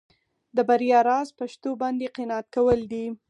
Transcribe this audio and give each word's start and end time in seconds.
د 0.55 0.57
بریا 0.69 0.99
راز 1.09 1.27
په 1.37 1.45
شتو 1.51 1.71
باندې 1.81 2.11
قناعت 2.15 2.45
کول 2.55 2.79
دي. 2.91 3.05